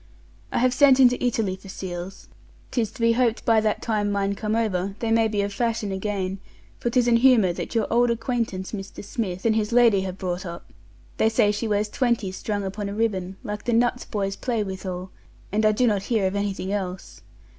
I 0.51 0.57
have 0.57 0.73
sent 0.73 0.99
into 0.99 1.23
Italy 1.23 1.55
for 1.55 1.69
seals; 1.69 2.27
'tis 2.71 2.89
to 2.93 3.01
be 3.01 3.11
hoped 3.11 3.45
by 3.45 3.61
that 3.61 3.83
time 3.83 4.11
mine 4.11 4.33
come 4.33 4.55
over, 4.55 4.95
they 4.97 5.11
may 5.11 5.27
be 5.27 5.43
of 5.43 5.53
fashion 5.53 5.91
again, 5.91 6.39
for 6.79 6.89
'tis 6.89 7.07
an 7.07 7.17
humour 7.17 7.53
that 7.53 7.75
your 7.75 7.85
old 7.93 8.09
acquaintance 8.09 8.71
Mr. 8.71 9.05
Smith 9.05 9.45
and 9.45 9.55
his 9.55 9.71
lady 9.71 10.01
have 10.01 10.17
brought 10.17 10.43
up; 10.43 10.73
they 11.17 11.29
say 11.29 11.51
she 11.51 11.67
wears 11.67 11.87
twenty 11.87 12.31
strung 12.31 12.63
upon 12.63 12.89
a 12.89 12.95
ribbon, 12.95 13.37
like 13.43 13.65
the 13.65 13.73
nuts 13.73 14.03
boys 14.03 14.35
play 14.35 14.63
withal, 14.63 15.11
and 15.51 15.67
I 15.67 15.71
do 15.71 15.85
not 15.85 16.01
hear 16.01 16.25
of 16.25 16.35
anything 16.35 16.73
else. 16.73 17.21